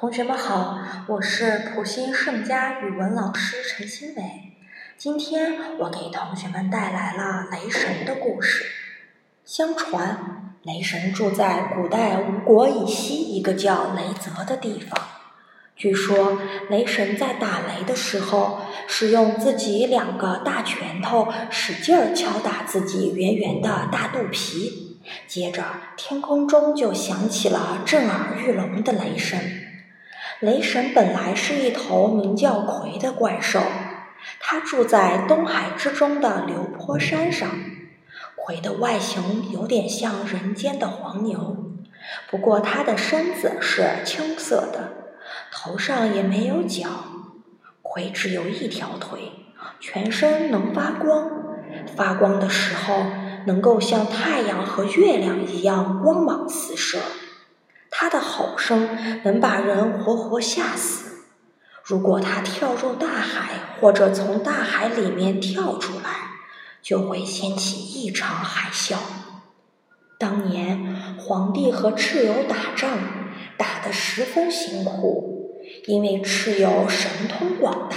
[0.00, 4.22] 同学们好，我是普新盛家语文老师陈新伟。
[4.96, 8.64] 今天我给同学们带来了雷神的故事。
[9.44, 14.98] 相传，雷神住在古代吴国以西一个叫雷泽的地方。
[15.76, 16.38] 据说，
[16.70, 24.98] 雷神在打雷的时候，是用自己两个大拳头使劲儿敲打自己圆圆的大肚皮，
[25.28, 25.62] 接着
[25.98, 29.38] 天空中就响起了震耳欲聋的雷声。
[30.40, 33.60] 雷神本来是一头名叫魁的怪兽，
[34.40, 37.50] 它住在东海之中的流坡山上。
[38.36, 41.58] 魁的外形有点像人间的黄牛，
[42.30, 44.94] 不过它的身子是青色的，
[45.52, 46.88] 头上也没有角。
[47.82, 49.32] 魁只有一条腿，
[49.78, 51.30] 全身能发光，
[51.94, 53.04] 发光的时候
[53.46, 56.98] 能够像太阳和月亮一样光芒四射。
[58.00, 58.88] 它的吼声
[59.24, 61.26] 能把人活活吓死。
[61.84, 66.10] 如果它跳入大海，或者从大海里面跳出来，
[66.80, 68.94] 就会掀起一场海啸。
[70.16, 72.98] 当年皇帝和蚩尤打仗，
[73.58, 77.96] 打得十分辛苦，因为蚩尤神通广大，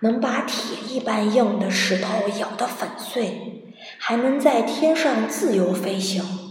[0.00, 6.49] 能把铁一般硬的石头咬得粉碎，还能在天上自由飞行。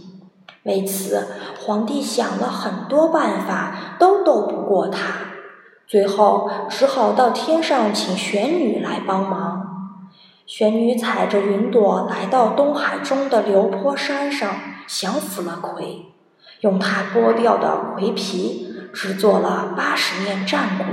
[0.64, 1.26] 为此，
[1.58, 4.98] 皇帝想了很多办法，都斗不过他，
[5.86, 9.96] 最后只好到天上请玄女来帮忙。
[10.46, 14.50] 玄女踩着云朵来到东海中的流坡山上，
[14.86, 16.06] 降服了魁，
[16.60, 20.84] 用他剥掉的魁皮制作了八十面战鼓，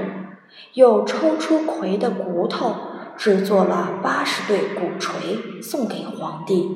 [0.75, 2.73] 又抽出魁的骨头
[3.17, 6.71] 制作了八十对鼓槌，送给皇帝。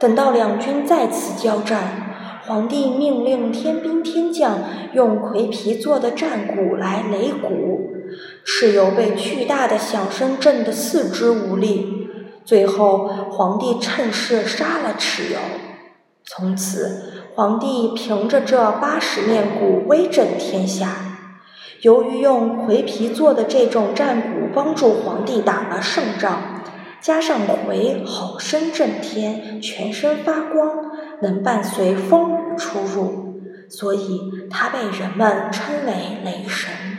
[0.00, 2.06] 等到两军再次交战。
[2.48, 4.60] 皇帝命令天兵天将
[4.94, 7.90] 用葵皮做的战鼓来擂鼓，
[8.42, 12.08] 蚩尤被巨大的响声震得四肢无力。
[12.46, 15.38] 最后，皇帝趁势杀了蚩尤。
[16.24, 21.18] 从此，皇帝凭着这八十面鼓威震天下。
[21.82, 26.62] 由于用葵皮做的这种战鼓帮助皇帝打了胜仗，
[26.98, 30.90] 加上葵吼声震天，全身发光，
[31.22, 32.38] 能伴随风。
[32.58, 33.40] 出入，
[33.70, 35.92] 所以他被人们称为
[36.24, 36.97] 雷神。